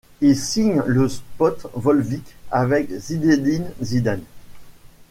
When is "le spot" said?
0.87-1.67